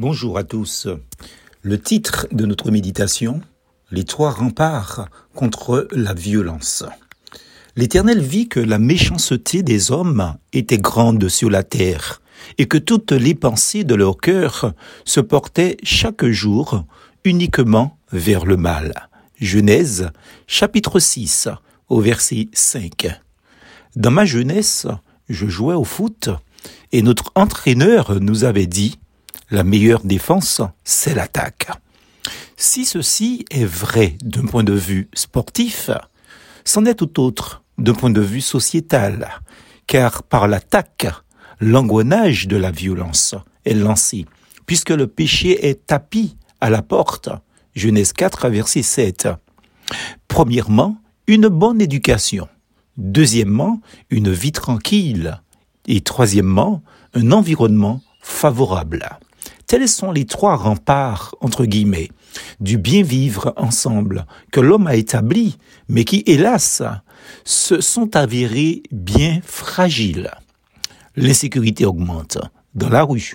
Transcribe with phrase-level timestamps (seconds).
[0.00, 0.86] Bonjour à tous.
[1.60, 3.40] Le titre de notre méditation,
[3.90, 6.84] Les trois remparts contre la violence.
[7.74, 12.22] L'Éternel vit que la méchanceté des hommes était grande sur la terre,
[12.58, 14.72] et que toutes les pensées de leur cœur
[15.04, 16.84] se portaient chaque jour
[17.24, 19.08] uniquement vers le mal.
[19.40, 20.12] Genèse,
[20.46, 21.48] chapitre 6,
[21.88, 23.08] au verset 5.
[23.96, 24.86] Dans ma jeunesse,
[25.28, 26.30] je jouais au foot,
[26.92, 29.00] et notre entraîneur nous avait dit
[29.50, 31.68] la meilleure défense, c'est l'attaque.
[32.56, 35.90] Si ceci est vrai d'un point de vue sportif,
[36.64, 39.28] c'en est tout autre d'un point de vue sociétal,
[39.86, 41.06] car par l'attaque,
[41.60, 43.34] l'engrenage de la violence
[43.64, 44.26] est lancé,
[44.66, 47.30] puisque le péché est tapis à la porte.
[47.74, 49.28] Genèse 4, verset 7.
[50.26, 52.48] Premièrement, une bonne éducation.
[52.96, 53.80] Deuxièmement,
[54.10, 55.40] une vie tranquille.
[55.86, 56.82] Et troisièmement,
[57.14, 59.08] un environnement favorable.
[59.68, 62.08] Tels sont les trois remparts, entre guillemets,
[62.58, 65.58] du bien vivre ensemble que l'homme a établi,
[65.90, 66.82] mais qui, hélas,
[67.44, 70.30] se sont avérés bien fragiles.
[71.16, 72.38] L'insécurité augmente
[72.74, 73.34] dans la rue,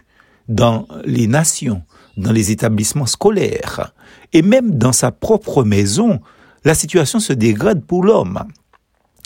[0.50, 1.84] dans les nations,
[2.18, 3.94] dans les établissements scolaires,
[4.34, 6.20] et même dans sa propre maison,
[6.66, 8.44] la situation se dégrade pour l'homme,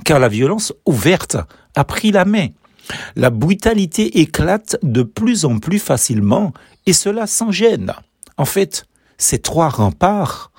[0.04, 1.38] car la violence ouverte
[1.74, 2.48] a pris la main.
[3.16, 6.54] La brutalité éclate de plus en plus facilement
[6.88, 7.94] et cela sans gêne.
[8.38, 8.86] En fait,
[9.20, 10.52] ces trois remparts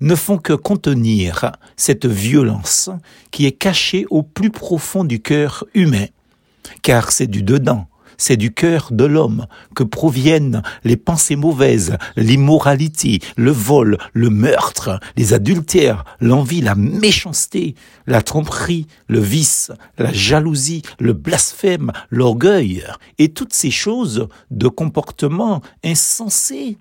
[0.00, 2.88] ne font que contenir cette violence
[3.30, 6.06] qui est cachée au plus profond du cœur humain,
[6.82, 7.86] car c'est du dedans,
[8.22, 15.00] c'est du cœur de l'homme que proviennent les pensées mauvaises, l'immoralité, le vol, le meurtre,
[15.16, 17.74] les adultères, l'envie, la méchanceté,
[18.06, 22.84] la tromperie, le vice, la jalousie, le blasphème, l'orgueil,
[23.18, 26.78] et toutes ces choses de comportement insensé.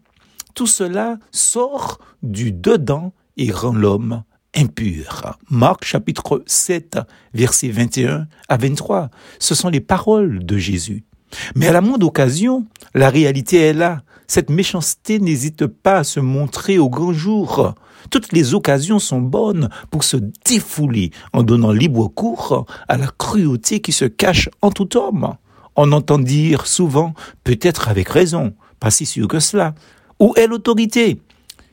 [0.53, 4.21] Tout cela sort du dedans et rend l'homme
[4.55, 5.39] impur.
[5.49, 6.99] Marc chapitre 7,
[7.33, 9.09] versets 21 à 23.
[9.39, 11.03] Ce sont les paroles de Jésus.
[11.55, 14.01] Mais à la moindre occasion, la réalité est là.
[14.27, 17.75] Cette méchanceté n'hésite pas à se montrer au grand jour.
[18.09, 23.81] Toutes les occasions sont bonnes pour se défouler en donnant libre cours à la cruauté
[23.81, 25.35] qui se cache en tout homme.
[25.75, 29.73] On entend dire souvent, peut-être avec raison, pas si sûr que cela,
[30.19, 31.21] où est l'autorité?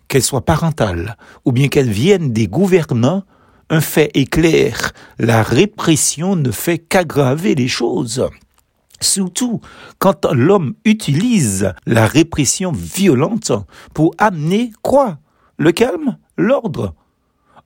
[0.08, 3.24] Qu'elle soit parentale ou bien qu'elle vienne des gouvernants,
[3.70, 8.26] un fait est clair, la répression ne fait qu'aggraver les choses.
[9.00, 9.60] Surtout
[9.98, 13.52] quand l'homme utilise la répression violente
[13.94, 15.18] pour amener quoi?
[15.56, 16.18] Le calme?
[16.36, 16.94] L'ordre?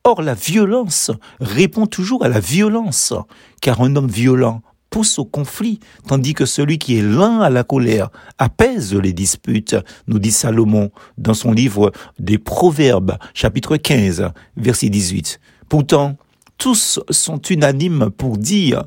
[0.05, 1.11] Or la violence
[1.41, 3.15] répond toujours à la violence,
[3.61, 7.65] car un homme violent pousse au conflit, tandis que celui qui est lent à la
[7.65, 9.77] colère apaise les disputes,
[10.07, 15.41] nous dit Salomon dans son livre des Proverbes, chapitre 15, verset 18.
[15.69, 16.17] Pourtant,
[16.59, 18.85] tous sont unanimes pour dire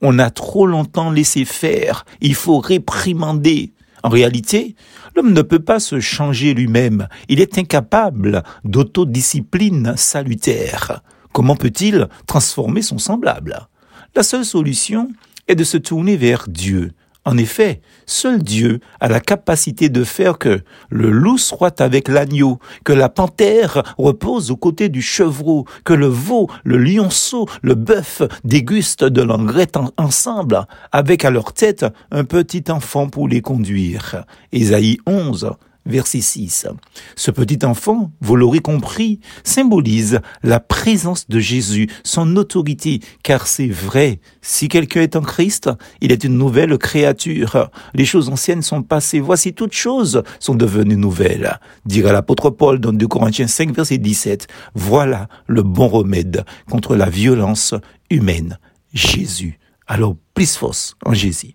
[0.00, 3.72] on a trop longtemps laissé faire, il faut réprimander.
[4.02, 4.76] En réalité,
[5.16, 11.02] l'homme ne peut pas se changer lui-même, il est incapable d'autodiscipline salutaire.
[11.32, 13.68] Comment peut-il transformer son semblable?
[14.14, 15.10] La seule solution
[15.48, 16.92] est de se tourner vers Dieu,
[17.28, 22.58] en effet, seul Dieu a la capacité de faire que le loup soit avec l'agneau,
[22.84, 28.22] que la panthère repose aux côtés du chevreau, que le veau, le lionceau, le bœuf
[28.44, 29.68] dégustent de l'engrais
[29.98, 34.24] ensemble, avec à leur tête un petit enfant pour les conduire.
[34.50, 35.50] Ésaïe 11,
[35.88, 36.68] verset 6.
[37.16, 43.68] Ce petit enfant, vous l'aurez compris, symbolise la présence de Jésus, son autorité, car c'est
[43.68, 47.70] vrai, si quelqu'un est en Christ, il est une nouvelle créature.
[47.94, 51.58] Les choses anciennes sont passées, voici toutes choses sont devenues nouvelles.
[51.84, 57.08] Dira l'apôtre Paul dans 2 Corinthiens 5, verset 17, voilà le bon remède contre la
[57.08, 57.74] violence
[58.10, 58.58] humaine.
[58.92, 59.58] Jésus.
[59.86, 61.54] Alors, plus force en Jésus.